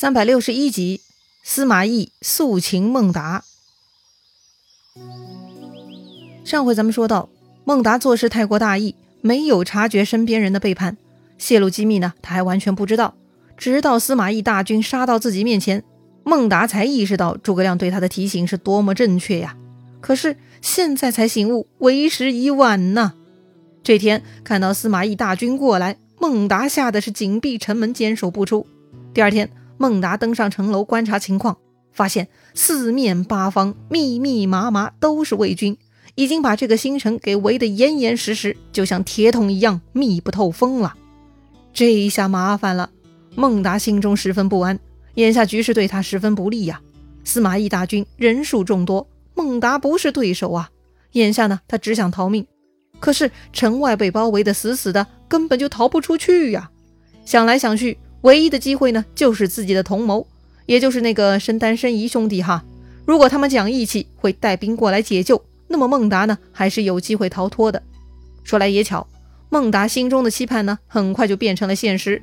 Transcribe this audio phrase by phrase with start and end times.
[0.00, 1.02] 三百六十一集，
[1.42, 3.44] 司马懿诉情孟达。
[6.42, 7.28] 上回咱们说到，
[7.66, 10.96] 孟达做事太过大意，没有察觉身边人的背叛，
[11.36, 13.14] 泄露机密呢，他还完全不知道。
[13.58, 15.84] 直到司马懿大军杀到自己面前，
[16.24, 19.54] 孟达才意识到诸葛亮对他的提醒是多么正确呀。
[20.00, 23.12] 可是现在才醒悟，为时已晚呐。
[23.82, 28.66] 这天看到司马懿大军过来，孟达吓得是紧闭城门，坚守不出。
[29.12, 29.50] 第二天。
[29.80, 31.56] 孟达登上城楼观察情况，
[31.90, 35.78] 发现四面八方密密麻麻都是魏军，
[36.16, 40.94] 已经把这个新城给围得严严实实，就像铁桶一样密不透风了。
[41.72, 42.90] 这一下麻烦了，
[43.34, 44.78] 孟达心中十分不安。
[45.14, 46.82] 眼下局势对他十分不利呀，
[47.24, 50.68] 司马懿大军人数众多，孟达不是对手啊。
[51.12, 52.46] 眼下呢，他只想逃命，
[52.98, 56.70] 可是城外被包围得死死的，根本就逃不出去呀。
[57.24, 57.96] 想来想去。
[58.22, 60.26] 唯一的机会呢，就是自己的同谋，
[60.66, 62.64] 也就是那个申丹、申仪兄弟哈。
[63.06, 67.82] 如果他们讲义气，会带兵过来解救，那么孟达呢，还是有机会逃脱的。
[68.44, 69.06] 说来也巧，
[69.48, 72.22] 孟达心中的期盼呢，很快就变成了现实。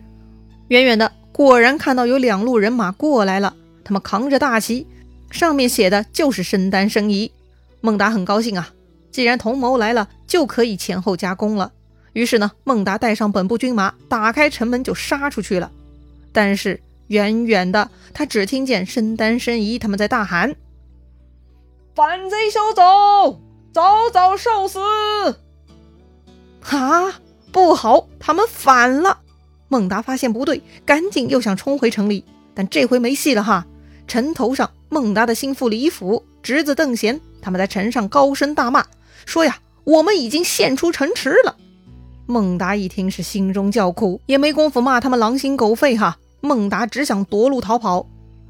[0.68, 4.86] 远远的，果然看到有两路人马过来了，他们扛着大旗，
[5.32, 7.32] 上面写的就是申丹、申仪。
[7.82, 8.70] 孟达很高兴啊，
[9.12, 11.72] 既然同谋来了，就可以前后夹攻了。
[12.14, 15.72] 于是呢，孟达带上本部军马，打开城门就杀出去了。
[16.38, 20.56] 但是远远的，他只听见申丹、申仪他们在大喊
[21.96, 23.42] ：“反贼休走，
[23.74, 24.80] 早早受死！”
[26.70, 27.20] 啊，
[27.52, 29.22] 不好，他们反了！
[29.68, 33.66] 孟达发现不对，赶紧又想冲回城里，但这回没戏了哈！
[34.06, 38.86] 城头上，孟达的心腹李府、侄子邓贤他们在城上高声大骂，
[39.26, 41.58] 说呀：“我们已经献出城池了！”
[42.30, 46.20] 孟达一听是心中叫苦，也没工夫骂他们狼心狗肺哈。
[46.42, 48.08] 孟达只想夺路逃跑，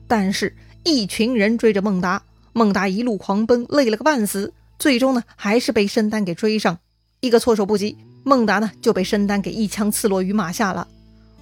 [0.07, 2.21] 但是一群人追着孟达，
[2.53, 6.77] 孟达一路狂奔，累了个半死，最终呢还是被申丹给追上，
[7.21, 10.87] 一个措手不及，孟达呢就被申丹给一枪刺落于马下了。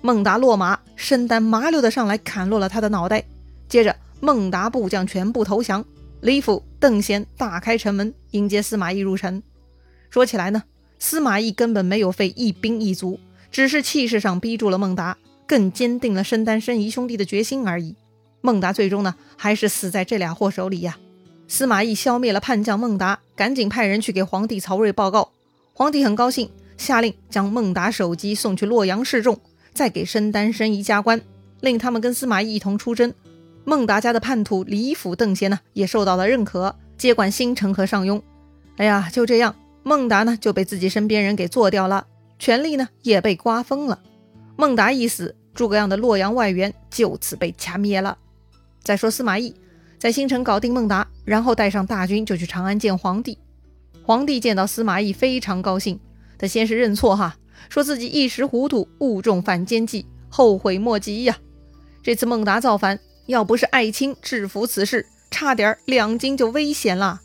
[0.01, 3.23] 孟达落马，申丹麻溜的上来砍落了他的脑袋，
[3.67, 5.83] 接着孟达部将全部投降，
[6.21, 9.41] 李府、邓贤大开城门迎接司马懿入城。
[10.11, 10.63] 说起来呢，
[10.99, 13.19] 司马懿根本没有费一兵一卒，
[13.51, 15.17] 只是气势上逼住了孟达。
[15.47, 17.95] 更坚定了申丹、申仪兄弟的决心而已。
[18.41, 20.97] 孟达最终呢，还是死在这俩货手里呀。
[21.47, 25.31] 司马懿消灭了叛将孟达，赶紧派人去给皇帝曹睿报告。
[25.73, 29.39] 皇帝很高兴，下令将孟达首级送去洛阳示众，
[29.73, 31.21] 再给申丹、申仪加官，
[31.61, 33.13] 令他们跟司马懿一同出征。
[33.63, 38.21] 孟达家的叛徒李府、邓贤呢，也受到了认可，接管新城和上庸。
[38.77, 42.07] 哎呀，就这样，孟达呢就被自己身边人给做掉了，
[42.39, 43.99] 权力呢也被瓜分了。
[44.57, 48.17] 孟达一死，诸葛亮的洛阳外援就此被掐灭了。
[48.83, 49.53] 再说司马懿
[49.97, 53.37] 在新城搞定孟达，然后带上大军就去长安见皇帝。
[54.03, 55.99] 皇帝见到司马懿非常高兴，
[56.37, 57.37] 他先是认错哈，
[57.69, 61.37] 说自己一时糊涂，误中反间计，后悔莫及呀。
[62.03, 67.21] 这次孟达造反，要不是爱卿制服此事，差点两京就危险了。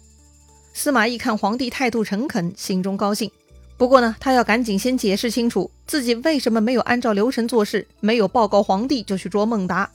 [0.72, 3.30] 司马懿看皇帝态度诚恳，心中高兴。
[3.80, 9.90] 不过呢，他要赶紧先解释清楚自己为什么没有按照流程做事，没有报告皇帝就去捉孟达。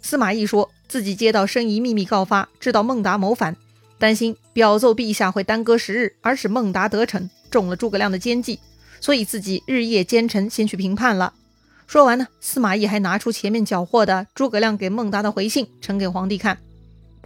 [0.00, 3.54] 司马懿说自己接到申仪秘密告发，知道孟达谋反，
[3.98, 8.58] 担心表奏陛下会耽搁时日，而使孟达得逞，中了诸葛亮的奸计，
[9.02, 11.34] 所以自己日夜兼程先去评判了。
[11.86, 16.56] 说完呢，司马懿还拿出前面缴获的诸葛亮给孟达的回信呈给皇帝看。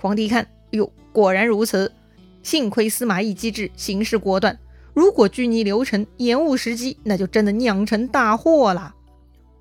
[0.00, 1.92] 皇帝一看，哟，果然如此，
[2.42, 4.58] 幸亏司马懿机智，行事果断。
[4.92, 8.94] 如果拘泥流程、延误时机，那就真的酿成大祸了。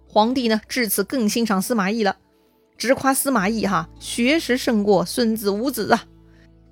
[0.07, 2.17] 皇帝呢，至此更欣赏司马懿了，
[2.78, 6.03] 直夸司马懿哈学识胜过孙子无子啊。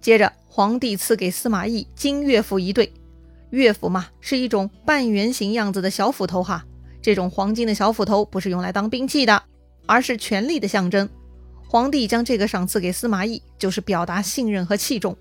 [0.01, 2.91] 接着，皇帝赐给司马懿金乐斧一对，
[3.51, 6.65] 乐斧嘛是一种半圆形样子的小斧头哈。
[7.01, 9.43] 这种黄金的小斧头不是用来当兵器的，
[9.85, 11.07] 而是权力的象征。
[11.67, 15.15] 皇帝将这个赏赐给司马懿，就是表达信任和器重。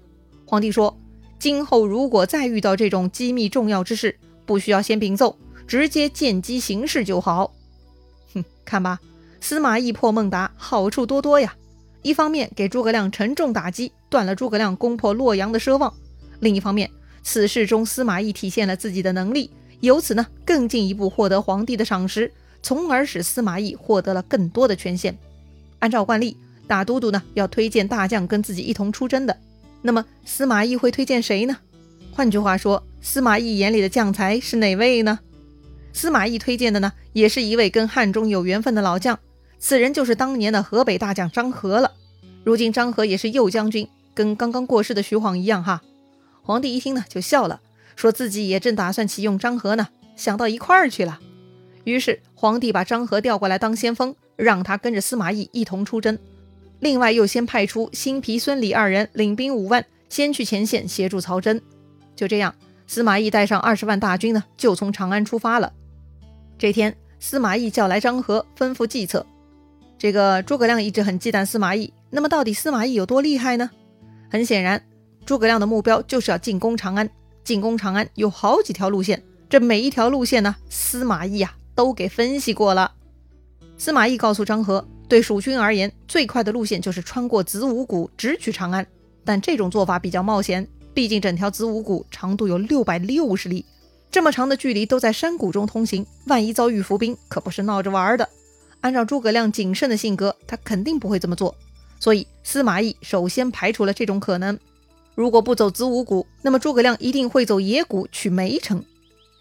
[0.47, 0.99] 皇帝说。
[1.39, 5.37] 今后如果再遇到这种机密重要之事，不需要先禀奏，
[5.67, 7.53] 直接见机行事就好。
[8.35, 8.99] 哼，看吧，
[9.41, 11.55] 司马懿破孟达，好处多多呀。
[12.03, 15.93] 一方面给诸葛亮沉重打击，断了诸葛亮攻破洛阳的奢望；
[16.41, 16.91] 另一方面，
[17.23, 19.51] 此事中司马懿体现了自己的能力，
[19.81, 25.19] 由此呢更进一步获得皇帝的赏识，从而使司马懿获得了更多的权限。
[25.81, 26.37] 按照惯例，
[26.67, 29.37] 大都督呢要推荐大将跟自己一同出征的。
[29.87, 31.57] 那么司马懿会推荐谁呢？
[32.13, 35.21] 换句话说，司马懿眼里的将才是哪位呢？
[35.93, 39.17] 司马懿推荐的呢，也是一位跟汉中有缘分的老将，
[39.61, 41.93] 此人就是当年的河北大将张合了。
[42.43, 45.83] 如今张合也是右将军，跟刚刚过世的徐晃一样哈。
[46.43, 47.61] 皇帝一听呢，就笑了，
[47.95, 51.21] 说自己也正打算启用张合呢，想到一块儿去了。
[51.85, 56.19] 于是皇帝把张合调过来当先锋，让他跟着司马懿一同出征。
[56.81, 61.61] 另外又先派出辛毗、孙礼二人领兵五万，先去前线协助曹真。
[62.15, 62.55] 就这样，
[62.87, 65.73] 司马懿带上二十万大军呢，就从长安出发了。
[66.59, 69.27] 这天，司马懿叫来张合，吩咐计策。
[69.99, 73.71] 这个诸葛亮一直很忌惮司马懿，那么到底司马懿有多厉害呢？
[74.31, 74.83] 很显然，
[75.25, 77.09] 诸葛亮的目标就是要进攻长安。
[77.43, 82.93] 进攻长安有好几条路线，这每一条路线呢，司马懿啊都给分析过了。
[83.79, 84.87] 司马懿告诉张合。
[85.09, 88.87] 对蜀军而言，最快的路线就是穿过子午谷，直取长安。
[89.25, 93.65] 但这种做法比较冒险，毕竟整条子午谷长度有六百六十里，
[94.11, 98.29] 这么长的距离都在山谷中通行，万一遭遇伏兵，可不是闹着玩的。
[98.81, 101.55] 按照诸葛亮谨慎的性格，他肯定不会这么做。
[101.99, 104.59] 所以司马懿首先排除了这种可能。
[105.15, 108.85] 如果不走子午谷，那么诸葛亮一定会走野谷去梅城。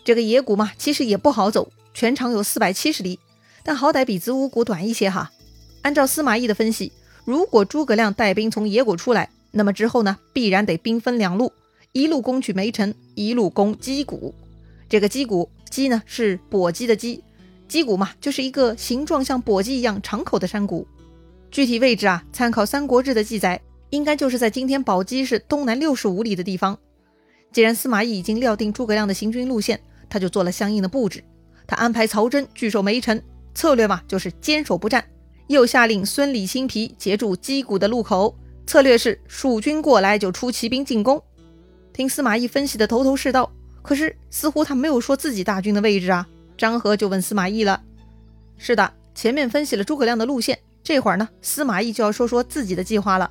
[0.03, 3.19] 这个野谷嘛，其实也不好走，全长有四百七十里，
[3.63, 5.31] 但好歹比子午谷短一些哈。
[5.85, 6.91] 按照司马懿的分析，
[7.25, 11.53] 如果诸葛亮带兵从野谷出来，那么之后呢，必然得兵分两路，
[11.91, 14.33] 一路攻取梅城，一路攻箕谷。
[14.89, 17.21] 这个箕谷，箕呢是簸箕的箕，
[17.69, 20.87] 箕谷嘛，就是一个形状像簸箕一样长口的山谷。
[21.51, 23.61] 具体位置啊，参考《三国志》的记载，
[23.91, 26.75] 应该就是在今天宝鸡市东南六十五里的地方。
[27.53, 29.79] 既然司马懿已经料定诸葛亮的行军路线，
[30.09, 31.23] 他就做了相应的布置。
[31.67, 33.21] 他安排曹真据守梅城，
[33.53, 35.05] 策略嘛就是坚守不战。
[35.47, 41.21] 又下令孙李、新皮截住箕谷的路口，策略是蜀军过来就出骑兵进攻。
[41.93, 43.51] 听司马懿分析的头头是道，
[43.81, 46.27] 可是似乎他没有说自己大军的位置啊。
[46.57, 47.81] 张合就问司马懿了
[48.57, 53.29] ：“是的，前面分析了诸葛亮的路线，这会儿呢，司马懿就要说说自己的计划了。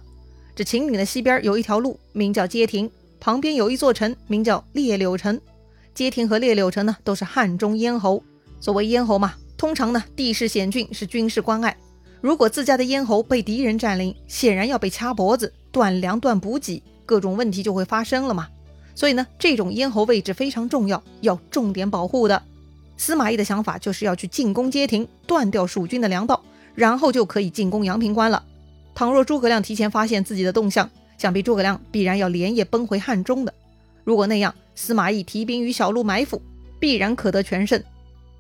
[0.55, 2.89] 这秦岭的西边有一条路，名叫街亭，
[3.19, 5.41] 旁边有一座城，名叫列柳城。
[5.95, 8.23] 街亭和列柳城呢，都是汉中咽喉。
[8.61, 11.77] 所谓咽喉嘛，通常呢，地势险峻，是军事关隘。”
[12.25, 18.49] 如果自家的咽喉被敌人占领，显然要被掐脖子、断粮、断补给，各种问题就会发生了嘛。
[18.95, 22.43] 所以呢，这种咽喉位置非常重要，要重点保护的。
[22.97, 26.43] 司马懿的想法就是要去进攻街亭，断掉蜀军的粮道，
[26.75, 28.43] 然后就可以进攻阳平关了。
[28.95, 30.89] 倘若诸葛亮提前发现自己的动向，
[31.19, 33.53] 想必诸葛亮必然要连夜奔回汉中的。
[34.03, 36.41] 如果那样，司马懿提兵于小路埋伏，
[36.81, 37.83] 必然可得全胜。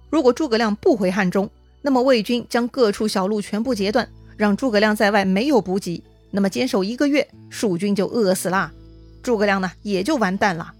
[0.08, 1.50] 如果诸葛亮不回汉中，
[1.84, 4.08] 那么魏军将各处小路全部截断，
[4.38, 8.72] 让诸葛亮在外没有补给，那么坚守一个月，蜀军就饿死啦，
[9.22, 10.72] 诸葛亮呢也就完蛋了。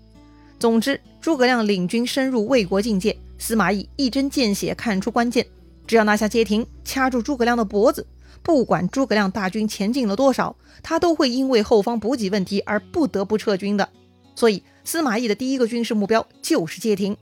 [0.58, 5.46] 总之，诸葛亮领军深入魏国境界，司马懿一针见血看出关键，
[5.86, 8.06] 只要拿下街亭，掐住诸葛亮的脖子，
[8.42, 13.86] 不管诸葛亮大军前进了多少，他都会因为后方补给问题而不得不撤军的。
[14.34, 17.14] 所以，司马懿的第一个军事目标就是街亭。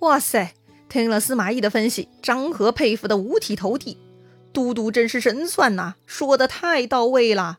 [0.00, 0.52] 哇塞！
[0.88, 3.98] 听了司马懿的分析，张合佩服的五体投地。
[4.52, 7.58] 都督真是神算呐，说的太到位了。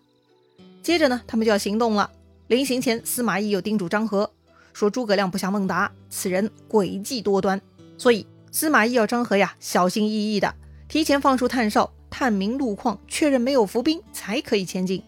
[0.82, 2.10] 接着呢，他们就要行动了。
[2.48, 4.32] 临行前，司马懿又叮嘱张合
[4.74, 7.62] 说：“诸葛亮不像孟达，此人诡计多端，
[7.98, 10.56] 所以司马懿要张合呀小心翼翼的，
[10.88, 15.04] 提前放出探哨，探明路况，确认没有伏兵，才可以前进。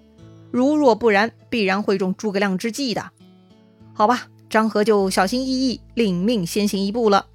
[0.51, 3.09] 如若不然，必然会中诸葛亮之计的。
[3.93, 7.25] 好吧，张合就小心翼翼，领命先行一步了。”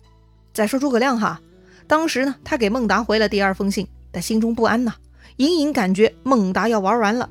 [0.57, 1.39] 再说诸葛亮哈，
[1.87, 4.95] 当时呢，他给孟达回了第二封信，但心中不安呐，
[5.37, 7.29] 隐隐感觉孟达要玩完了。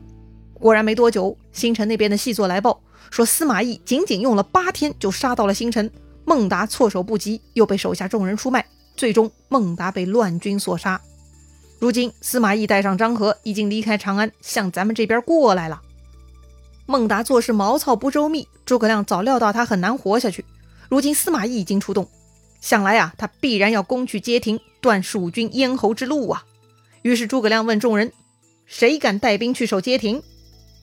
[0.53, 2.79] 果然没多久，新城那边的细作来报
[3.09, 5.89] 说，司马懿仅仅用了八天就杀到了新城，
[6.23, 8.63] 孟达措手不及，又被手下众人出卖，
[8.95, 11.01] 最终孟达被乱军所杀。
[11.79, 15.81] 如今司马懿带上张合已经离开长安，向咱们这边过来了。
[16.85, 20.45] 孟达做事毛糙不周密，诸葛亮早料到他很难活下去。
[20.89, 22.07] 如今司马懿已经出动。
[22.65, 26.43] 想来啊，他必然要攻取街亭，断蜀军咽喉之路啊！
[27.03, 28.11] 于是诸葛亮问众人
[28.65, 30.23] ：“谁敢带兵去守街亭？”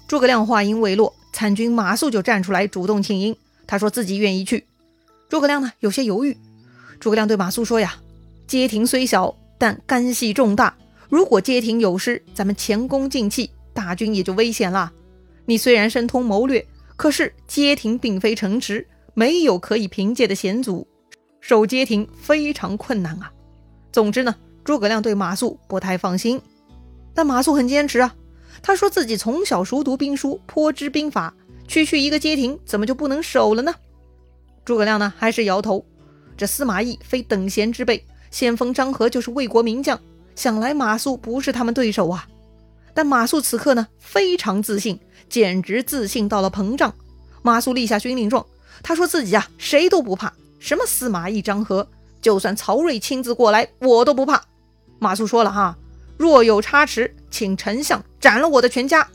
[0.07, 3.37] 诸葛亮话音未落，参军马谡就站出来主动请缨，
[3.67, 4.65] 他说自己愿意去。
[5.29, 6.37] 诸葛亮呢，有些犹豫。
[7.01, 7.97] 诸葛亮对马谡说：“呀，
[8.47, 10.77] 街亭虽小，但干系重大。
[11.09, 14.93] 如果街亭有失，咱们前功尽弃，大军也就危险了。
[15.47, 20.87] 你虽然深通谋略，可是街亭并非城池，没有可以凭借的险阻。”
[21.43, 23.31] 守街亭非常困难啊。
[23.93, 24.35] 总之呢，
[24.65, 26.41] 诸葛亮对马谡不太放心，
[27.13, 28.15] 但马谡很坚持啊。
[28.63, 31.35] 他说自己从小熟读兵书，颇知兵法，
[31.67, 33.75] 区区一个街亭，怎么就不能守了呢？
[34.65, 35.85] 诸葛亮呢，还是摇头。
[36.37, 40.01] 这司马懿非等闲之辈，先锋张合就是魏国名将，
[40.37, 42.27] 想来马谡不是他们对手啊。
[42.95, 46.95] 但马谡此刻呢，非常自信，简直自信到了膨胀。
[47.43, 48.47] 马谡立下军令状，
[48.83, 51.88] 他说自己啊，谁都不怕，什么司马懿、张合，
[52.21, 54.40] 就算曹睿亲自过来，我都不怕。
[55.00, 55.76] 马谡说了哈，
[56.16, 59.09] 若有差池，请丞相斩了我的全家。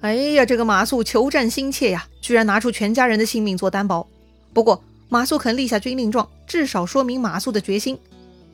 [0.00, 4.08] 哎呀，这个马谡求战心切呀，居然拿出全家人的性命做担保。
[4.52, 7.96] 不过马谡肯立下军令状，至少说明马谡的决心。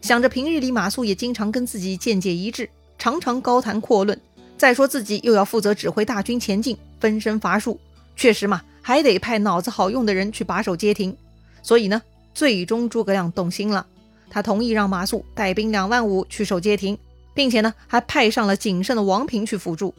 [0.03, 4.21] 想着平日里马谡也经常跟自己见解一致，常常高谈阔论。
[4.59, 7.81] 再说自己又要负责指挥大军前进，分身乏术，
[8.17, 11.17] 确实嘛，还得派脑子好用的人去把守街亭。
[11.63, 12.03] 所以呢，
[12.35, 13.87] 最终诸葛亮动心了，
[14.29, 16.99] 他同意让马谡带兵两万五去守街亭，
[17.35, 19.95] 并且呢，还派上了谨慎的王平去辅助。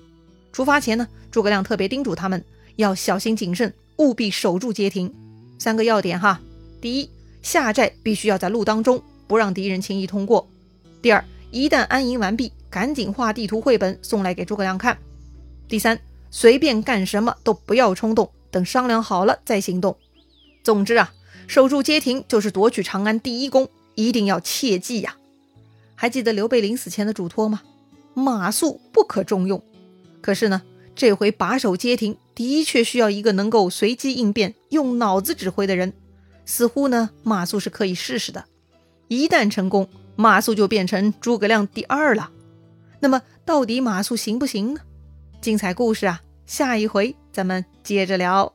[0.52, 2.44] 出发前呢，诸葛亮特别叮嘱他们
[2.76, 5.12] 要小心谨慎，务必守住街亭。
[5.58, 6.40] 三个要点哈：
[6.82, 7.10] 第一，
[7.42, 10.46] 下寨必须要在路当中，不让敌人轻易通过；
[11.02, 14.96] 第二，一旦安营完毕，赶紧画地图绘本送来给诸葛亮看；
[15.68, 15.98] 第三，
[16.30, 19.96] 随便干什么都不要冲动，等商量好了再行动。
[20.64, 21.14] 总之啊，
[21.48, 25.16] 守住街亭就是夺取长安第一功，一定要切记呀！
[25.96, 27.62] 还记得刘备临死前的嘱托吗？
[28.14, 29.62] 马谡不可重用。
[30.22, 30.62] 可是呢，
[30.96, 35.94] 这回把守街亭的确需要一个能够随机应变、用脑子指挥的人。
[36.46, 38.46] 似乎呢，马谡是可以试试的。
[39.08, 42.32] 一旦成功，马谡就变成诸葛亮第二了。
[43.00, 44.82] 那么，到底马谡行不行呢？
[45.42, 48.54] 精彩故事啊，下一回咱们接着聊。